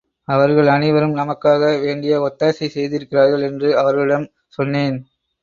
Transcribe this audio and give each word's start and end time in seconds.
அவர்கள் 0.27 0.67
அனைவரும் 0.67 1.13
நமக்காக 1.15 1.59
வேண்டிய 1.79 2.13
ஒத்தாசை 2.21 2.67
செய்திருக்கிறார்கள் 2.67 3.41
என்று 3.41 3.77
அவர்களிடம் 3.77 4.27
சொன்னேன். 4.49 4.97